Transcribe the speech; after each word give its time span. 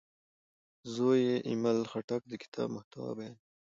زوی 0.93 1.19
یې 1.27 1.35
ایمل 1.49 1.79
خټک 1.91 2.21
د 2.27 2.33
کتاب 2.43 2.67
محتوا 2.75 3.07
بیانوي. 3.17 3.39